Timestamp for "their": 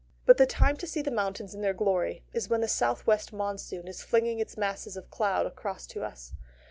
1.61-1.75